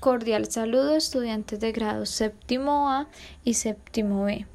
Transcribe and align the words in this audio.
Cordial 0.00 0.48
saludo 0.48 0.94
estudiantes 0.94 1.58
de 1.58 1.72
grado 1.72 2.06
séptimo 2.06 2.88
A 2.88 3.08
y 3.42 3.54
séptimo 3.54 4.24
B. 4.24 4.46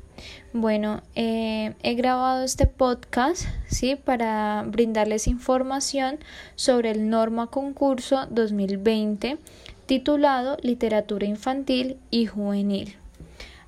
Bueno, 0.54 1.01
eh, 1.16 1.73
he 1.83 1.96
grabado 1.96 2.46
este 2.46 2.66
podcast 2.66 3.45
¿sí? 3.67 3.98
para 3.98 4.64
brindarles 4.66 5.27
información 5.27 6.19
sobre 6.56 6.92
el 6.92 7.09
Norma 7.09 7.48
Concurso 7.48 8.25
2020 8.29 9.38
titulado 9.86 10.56
Literatura 10.61 11.25
Infantil 11.25 11.98
y 12.10 12.25
Juvenil. 12.25 12.96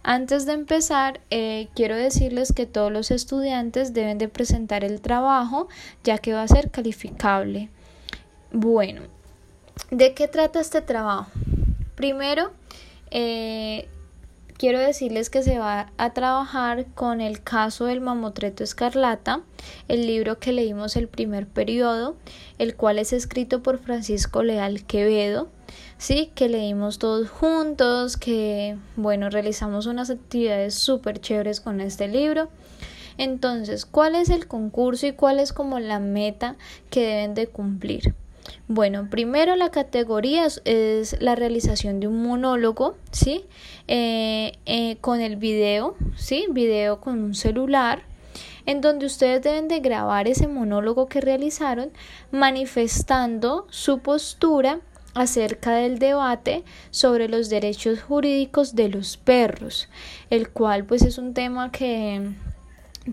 Antes 0.01 0.45
de 0.45 0.53
empezar, 0.53 1.19
eh, 1.29 1.67
quiero 1.75 1.97
decirles 1.97 2.53
que 2.53 2.67
todos 2.67 2.91
los 2.91 3.11
estudiantes 3.11 3.93
deben 3.93 4.17
de 4.17 4.29
presentar 4.29 4.85
el 4.85 5.01
trabajo 5.01 5.67
ya 6.05 6.19
que 6.19 6.31
va 6.31 6.43
a 6.43 6.47
ser 6.47 6.71
calificable. 6.71 7.69
Bueno, 8.53 9.01
¿de 9.91 10.13
qué 10.13 10.29
trata 10.29 10.61
este 10.61 10.81
trabajo? 10.81 11.31
Primero, 11.95 12.51
eh, 13.09 13.87
quiero 14.57 14.79
decirles 14.79 15.29
que 15.29 15.43
se 15.43 15.59
va 15.59 15.91
a 15.97 16.13
trabajar 16.13 16.85
con 16.93 17.21
el 17.21 17.41
caso 17.41 17.85
del 17.85 18.01
mamotreto 18.01 18.63
escarlata, 18.63 19.41
el 19.87 20.05
libro 20.07 20.39
que 20.39 20.51
leímos 20.51 20.95
el 20.95 21.07
primer 21.07 21.47
periodo, 21.47 22.15
el 22.57 22.75
cual 22.75 22.99
es 22.99 23.13
escrito 23.13 23.63
por 23.63 23.79
Francisco 23.79 24.43
Leal 24.43 24.85
Quevedo, 24.85 25.49
sí, 25.97 26.31
que 26.35 26.49
leímos 26.49 26.99
todos 26.99 27.29
juntos, 27.29 28.17
que 28.17 28.77
bueno, 28.95 29.29
realizamos 29.29 29.85
unas 29.85 30.09
actividades 30.09 30.75
súper 30.75 31.19
chéveres 31.19 31.61
con 31.61 31.81
este 31.81 32.07
libro. 32.07 32.49
Entonces, 33.17 33.85
¿cuál 33.85 34.15
es 34.15 34.29
el 34.29 34.47
concurso 34.47 35.07
y 35.07 35.13
cuál 35.13 35.39
es 35.39 35.53
como 35.53 35.79
la 35.79 35.99
meta 35.99 36.57
que 36.89 37.01
deben 37.01 37.33
de 37.33 37.47
cumplir? 37.47 38.13
Bueno, 38.67 39.07
primero 39.09 39.55
la 39.55 39.69
categoría 39.69 40.47
es, 40.65 41.15
la 41.19 41.35
realización 41.35 41.99
de 41.99 42.07
un 42.07 42.23
monólogo, 42.23 42.95
¿sí? 43.11 43.45
Eh, 43.87 44.53
eh, 44.65 44.97
con 45.01 45.21
el 45.21 45.35
video, 45.35 45.95
¿sí? 46.15 46.47
Video 46.49 46.99
con 46.99 47.23
un 47.23 47.35
celular, 47.35 48.03
en 48.65 48.81
donde 48.81 49.05
ustedes 49.05 49.43
deben 49.43 49.67
de 49.67 49.79
grabar 49.79 50.27
ese 50.27 50.47
monólogo 50.47 51.07
que 51.07 51.21
realizaron 51.21 51.91
manifestando 52.31 53.67
su 53.69 53.99
postura 53.99 54.79
acerca 55.13 55.75
del 55.75 55.97
debate 55.97 56.63
sobre 56.91 57.29
los 57.29 57.49
derechos 57.49 58.01
jurídicos 58.01 58.75
de 58.75 58.89
los 58.89 59.17
perros, 59.17 59.89
el 60.29 60.49
cual 60.49 60.85
pues 60.85 61.03
es 61.03 61.17
un 61.17 61.33
tema 61.33 61.71
que 61.71 62.31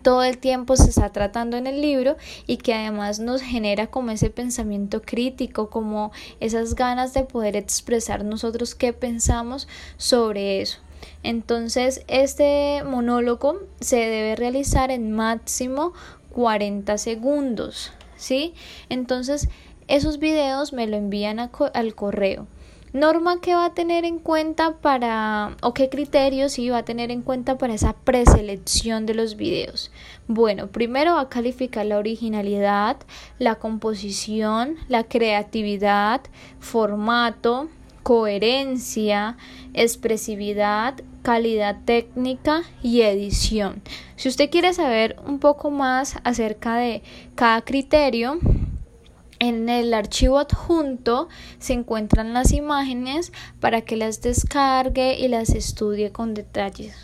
todo 0.01 0.23
el 0.23 0.39
tiempo 0.39 0.77
se 0.77 0.89
está 0.89 1.11
tratando 1.11 1.57
en 1.57 1.67
el 1.67 1.83
libro 1.83 2.17
y 2.47 2.57
que 2.57 2.75
además 2.75 3.19
nos 3.19 3.43
genera 3.43 3.89
como 3.89 4.11
ese 4.11 4.31
pensamiento 4.31 5.03
crítico, 5.03 5.69
como 5.69 6.13
esas 6.41 6.75
ganas 6.75 7.13
de 7.13 7.25
poder 7.25 7.57
expresar 7.57 8.25
nosotros 8.25 8.75
qué 8.75 8.93
pensamos 8.93 9.69
sobre 9.99 10.63
eso. 10.63 10.79
Entonces, 11.23 12.05
este 12.07 12.83
monólogo 12.85 13.61
se 13.81 13.97
debe 13.97 14.37
realizar 14.37 14.91
en 14.91 15.13
máximo 15.13 15.93
40 16.31 16.97
segundos, 16.97 17.93
¿sí? 18.17 18.55
Entonces, 18.89 19.49
esos 19.89 20.19
videos 20.19 20.73
me 20.73 20.87
lo 20.87 20.97
envían 20.97 21.39
al 21.39 21.95
correo 21.95 22.47
Norma 22.93 23.41
que 23.41 23.55
va 23.55 23.65
a 23.65 23.75
tener 23.75 24.05
en 24.05 24.19
cuenta 24.19 24.75
para, 24.77 25.57
o 25.63 25.73
qué 25.73 25.89
criterios 25.89 26.53
sí 26.53 26.69
va 26.69 26.79
a 26.79 26.85
tener 26.85 27.11
en 27.11 27.23
cuenta 27.23 27.57
para 27.57 27.73
esa 27.73 27.95
preselección 27.95 29.07
de 29.07 29.15
los 29.15 29.37
videos. 29.37 29.91
Bueno, 30.29 30.67
primero 30.67 31.15
va 31.15 31.23
a 31.23 31.29
calificar 31.31 31.87
la 31.87 31.97
originalidad, 31.97 32.99
la 33.39 33.55
composición, 33.55 34.77
la 34.89 35.05
creatividad, 35.05 36.21
formato, 36.61 37.69
coherencia, 38.03 39.39
expresividad, 39.73 40.95
calidad 41.23 41.79
técnica 41.87 42.63
y 42.83 43.03
edición. 43.03 43.81
Si 44.17 44.29
usted 44.29 44.51
quiere 44.51 44.75
saber 44.75 45.17
un 45.27 45.39
poco 45.39 45.71
más 45.71 46.17
acerca 46.25 46.77
de 46.77 47.03
cada 47.37 47.63
criterio, 47.63 48.39
en 49.43 49.69
el 49.69 49.93
archivo 49.93 50.39
adjunto 50.39 51.29
se 51.59 51.73
encuentran 51.73 52.33
las 52.33 52.53
imágenes 52.53 53.33
para 53.59 53.81
que 53.81 53.97
las 53.97 54.23
descargue 54.23 55.19
y 55.19 55.27
las 55.27 55.51
estudie 55.51 56.13
con 56.13 56.33
detalles. 56.33 56.95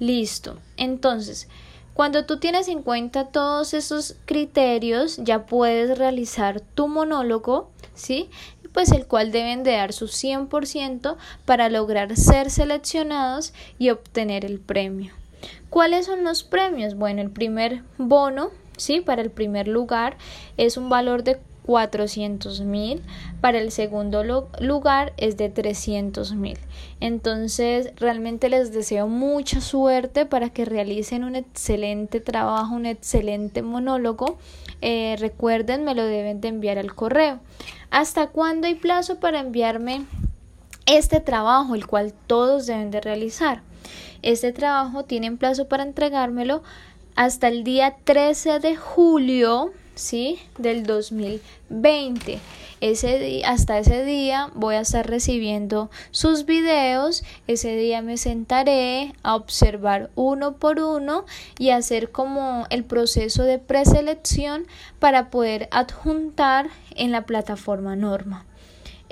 Listo. 0.00 0.58
Entonces, 0.76 1.46
cuando 1.94 2.26
tú 2.26 2.40
tienes 2.40 2.66
en 2.66 2.82
cuenta 2.82 3.28
todos 3.28 3.74
esos 3.74 4.16
criterios, 4.24 5.18
ya 5.18 5.46
puedes 5.46 5.96
realizar 5.96 6.60
tu 6.60 6.88
monólogo, 6.88 7.70
¿sí? 7.94 8.28
Pues 8.72 8.90
el 8.90 9.06
cual 9.06 9.30
deben 9.30 9.62
de 9.62 9.76
dar 9.76 9.92
su 9.92 10.06
100% 10.06 11.16
para 11.44 11.68
lograr 11.68 12.16
ser 12.16 12.50
seleccionados 12.50 13.54
y 13.78 13.90
obtener 13.90 14.44
el 14.44 14.58
premio. 14.58 15.12
¿Cuáles 15.70 16.06
son 16.06 16.24
los 16.24 16.42
premios? 16.42 16.96
Bueno, 16.96 17.22
el 17.22 17.30
primer 17.30 17.84
bono 17.98 18.50
¿sí? 18.76 19.00
Para 19.00 19.22
el 19.22 19.30
primer 19.30 19.68
lugar 19.68 20.16
es 20.56 20.76
un 20.76 20.88
valor 20.88 21.24
de 21.24 21.38
400 21.64 22.60
mil, 22.60 23.02
para 23.40 23.58
el 23.58 23.70
segundo 23.70 24.22
lugar 24.60 25.14
es 25.16 25.36
de 25.36 25.48
300 25.48 26.34
mil. 26.34 26.58
Entonces, 27.00 27.90
realmente 27.96 28.48
les 28.50 28.72
deseo 28.72 29.08
mucha 29.08 29.60
suerte 29.60 30.26
para 30.26 30.50
que 30.50 30.66
realicen 30.66 31.24
un 31.24 31.36
excelente 31.36 32.20
trabajo, 32.20 32.74
un 32.74 32.86
excelente 32.86 33.62
monólogo. 33.62 34.38
Eh, 34.82 35.16
recuerden, 35.18 35.84
me 35.84 35.94
lo 35.94 36.04
deben 36.04 36.40
de 36.42 36.48
enviar 36.48 36.78
al 36.78 36.94
correo. 36.94 37.40
¿Hasta 37.90 38.26
cuándo 38.26 38.66
hay 38.66 38.74
plazo 38.74 39.18
para 39.18 39.40
enviarme 39.40 40.04
este 40.84 41.20
trabajo, 41.20 41.74
el 41.74 41.86
cual 41.86 42.12
todos 42.26 42.66
deben 42.66 42.90
de 42.90 43.00
realizar? 43.00 43.62
Este 44.20 44.52
trabajo 44.52 45.04
tienen 45.04 45.38
plazo 45.38 45.68
para 45.68 45.82
entregármelo 45.82 46.62
hasta 47.14 47.48
el 47.48 47.64
día 47.64 47.96
13 48.04 48.60
de 48.60 48.76
julio 48.76 49.72
¿sí? 49.94 50.38
del 50.58 50.84
2020. 50.84 52.40
Ese 52.80 53.42
hasta 53.46 53.78
ese 53.78 54.04
día 54.04 54.50
voy 54.54 54.74
a 54.74 54.80
estar 54.80 55.08
recibiendo 55.08 55.90
sus 56.10 56.44
videos. 56.44 57.24
Ese 57.46 57.76
día 57.76 58.02
me 58.02 58.18
sentaré 58.18 59.14
a 59.22 59.36
observar 59.36 60.10
uno 60.16 60.56
por 60.56 60.80
uno 60.80 61.24
y 61.58 61.70
hacer 61.70 62.10
como 62.10 62.66
el 62.68 62.84
proceso 62.84 63.44
de 63.44 63.58
preselección 63.58 64.66
para 64.98 65.30
poder 65.30 65.68
adjuntar 65.70 66.68
en 66.94 67.10
la 67.10 67.24
plataforma 67.24 67.96
Norma. 67.96 68.44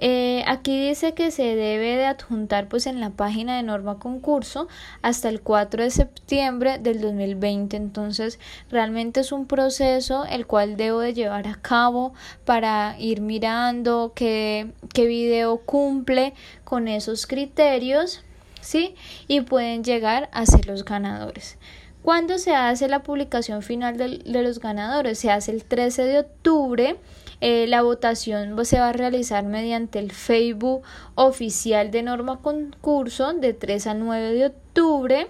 Eh, 0.05 0.43
aquí 0.49 0.85
dice 0.85 1.15
que 1.15 1.31
se 1.31 1.55
debe 1.55 1.95
de 1.95 2.07
adjuntar 2.07 2.69
pues 2.69 2.89
en 2.89 2.99
la 2.99 3.11
página 3.11 3.57
de 3.57 3.63
norma 3.63 4.01
concurso 4.01 4.67
hasta 5.01 5.29
el 5.29 5.41
4 5.41 5.85
de 5.85 5.91
septiembre 5.93 6.79
del 6.79 7.01
2020 7.01 7.77
entonces 7.77 8.41
realmente 8.69 9.21
es 9.21 9.31
un 9.31 9.47
proceso 9.47 10.25
el 10.25 10.49
cual 10.49 10.77
debo 10.77 10.99
de 10.99 11.15
llevar 11.15 11.47
a 11.47 11.55
cabo 11.55 12.15
para 12.45 12.97
ir 12.99 13.21
mirando 13.21 14.11
qué, 14.17 14.73
qué 14.93 15.07
video 15.07 15.59
cumple 15.59 16.35
con 16.65 16.89
esos 16.89 17.29
criterios 17.29 18.25
¿sí? 18.61 18.97
y 19.29 19.43
pueden 19.43 19.85
llegar 19.85 20.29
a 20.33 20.47
ser 20.47 20.67
los 20.67 20.85
ganadores 20.85 21.59
¿Cuándo 22.03 22.39
se 22.39 22.53
hace 22.53 22.89
la 22.89 23.05
publicación 23.05 23.63
final 23.63 23.97
de, 23.97 24.43
los 24.43 24.59
ganadores? 24.59 25.21
Se 25.21 25.31
hace 25.31 25.53
el 25.53 25.65
13 25.65 26.03
de 26.03 26.19
octubre 26.19 26.97
eh, 27.45 27.67
la 27.67 27.83
votación 27.83 28.65
se 28.65 28.79
va 28.79 28.91
a 28.91 28.93
realizar 28.93 29.45
mediante 29.45 29.99
el 29.99 30.13
Facebook 30.13 30.83
oficial 31.17 31.91
de 31.91 32.05
norma 32.05 32.41
concurso 32.41 33.33
de 33.33 33.53
3 33.53 33.89
a 33.89 33.95
9 33.95 34.33
de 34.33 34.47
octubre. 34.47 35.27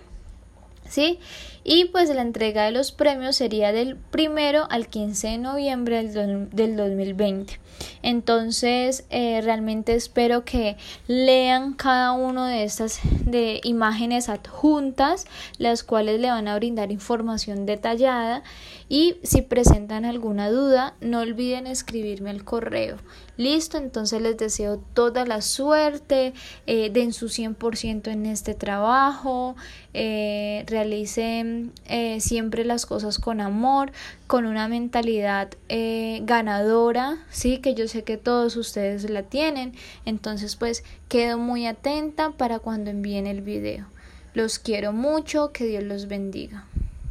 ¿Sí? 0.86 1.18
Y 1.64 1.86
pues 1.86 2.08
la 2.08 2.22
entrega 2.22 2.64
de 2.64 2.72
los 2.72 2.92
premios 2.92 3.36
sería 3.36 3.72
del 3.72 3.96
primero 3.96 4.66
al 4.70 4.88
15 4.88 5.28
de 5.28 5.38
noviembre 5.38 6.02
del, 6.08 6.50
del 6.50 6.76
2020. 6.76 7.60
Entonces, 8.02 9.04
eh, 9.10 9.40
realmente 9.42 9.94
espero 9.94 10.44
que 10.44 10.76
lean 11.06 11.74
cada 11.74 12.12
una 12.12 12.48
de 12.48 12.64
estas 12.64 13.00
de 13.24 13.60
imágenes 13.64 14.28
adjuntas, 14.28 15.26
las 15.58 15.82
cuales 15.82 16.20
le 16.20 16.30
van 16.30 16.48
a 16.48 16.56
brindar 16.56 16.90
información 16.90 17.66
detallada. 17.66 18.42
Y 18.88 19.16
si 19.22 19.40
presentan 19.42 20.04
alguna 20.04 20.50
duda, 20.50 20.94
no 21.00 21.20
olviden 21.20 21.66
escribirme 21.66 22.30
al 22.30 22.44
correo. 22.44 22.98
Listo, 23.38 23.78
entonces 23.78 24.20
les 24.20 24.36
deseo 24.36 24.82
toda 24.92 25.24
la 25.24 25.40
suerte, 25.40 26.34
eh, 26.66 26.90
den 26.90 27.14
su 27.14 27.28
100% 27.28 28.10
en 28.10 28.26
este 28.26 28.52
trabajo, 28.52 29.56
eh, 29.94 30.64
realicen 30.66 31.51
eh, 31.86 32.20
siempre 32.20 32.64
las 32.64 32.86
cosas 32.86 33.18
con 33.18 33.40
amor, 33.40 33.92
con 34.26 34.46
una 34.46 34.68
mentalidad 34.68 35.50
eh, 35.68 36.20
ganadora, 36.24 37.18
sí, 37.30 37.58
que 37.58 37.74
yo 37.74 37.88
sé 37.88 38.02
que 38.02 38.16
todos 38.16 38.56
ustedes 38.56 39.08
la 39.08 39.22
tienen, 39.22 39.74
entonces 40.04 40.56
pues 40.56 40.84
quedo 41.08 41.38
muy 41.38 41.66
atenta 41.66 42.30
para 42.30 42.58
cuando 42.58 42.90
envíen 42.90 43.26
el 43.26 43.42
video. 43.42 43.86
Los 44.34 44.58
quiero 44.58 44.92
mucho, 44.92 45.52
que 45.52 45.66
Dios 45.66 45.84
los 45.84 46.08
bendiga. 46.08 46.64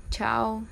Chao. 0.09 0.63